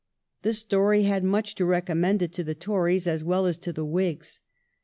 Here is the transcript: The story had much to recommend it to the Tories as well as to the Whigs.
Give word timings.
The 0.41 0.53
story 0.55 1.03
had 1.03 1.23
much 1.23 1.53
to 1.53 1.63
recommend 1.63 2.23
it 2.23 2.33
to 2.33 2.43
the 2.43 2.55
Tories 2.55 3.05
as 3.05 3.23
well 3.23 3.45
as 3.45 3.59
to 3.59 3.71
the 3.71 3.85
Whigs. 3.85 4.41